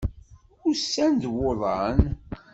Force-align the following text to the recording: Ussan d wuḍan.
Ussan 0.69 1.11
d 1.21 1.23
wuḍan. 1.33 1.99